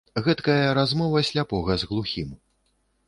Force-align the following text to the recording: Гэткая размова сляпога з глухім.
Гэткая 0.27 0.71
размова 0.79 1.23
сляпога 1.29 1.77
з 1.83 1.91
глухім. 1.93 2.33